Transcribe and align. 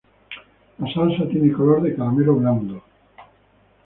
La 0.79 0.91
salsa 0.91 1.29
tiene 1.29 1.53
color 1.53 1.83
de 1.83 1.95
caramelo 1.95 2.33
blando. 2.33 2.81